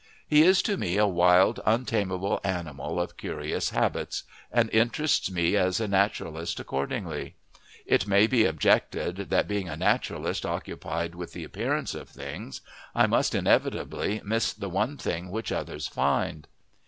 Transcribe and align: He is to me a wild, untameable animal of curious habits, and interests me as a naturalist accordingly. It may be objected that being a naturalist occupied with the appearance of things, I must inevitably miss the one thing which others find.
He 0.27 0.41
is 0.41 0.63
to 0.63 0.77
me 0.77 0.97
a 0.97 1.05
wild, 1.05 1.59
untameable 1.63 2.39
animal 2.43 2.99
of 2.99 3.17
curious 3.17 3.69
habits, 3.69 4.23
and 4.51 4.67
interests 4.71 5.29
me 5.29 5.55
as 5.55 5.79
a 5.79 5.87
naturalist 5.87 6.59
accordingly. 6.59 7.35
It 7.85 8.07
may 8.07 8.25
be 8.25 8.45
objected 8.45 9.17
that 9.29 9.47
being 9.47 9.69
a 9.69 9.77
naturalist 9.77 10.43
occupied 10.43 11.13
with 11.13 11.33
the 11.33 11.43
appearance 11.43 11.93
of 11.93 12.09
things, 12.09 12.61
I 12.95 13.05
must 13.05 13.35
inevitably 13.35 14.21
miss 14.25 14.53
the 14.53 14.69
one 14.69 14.97
thing 14.97 15.29
which 15.29 15.51
others 15.51 15.87
find. 15.87 16.47